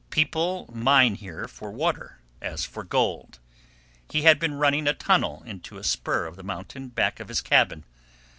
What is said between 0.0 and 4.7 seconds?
People mine here for water as for gold. He had been